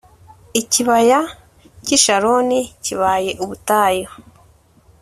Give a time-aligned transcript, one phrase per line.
[0.61, 1.19] Ikibaya
[1.83, 4.09] cy’i Sharoni kibaye ubutayu.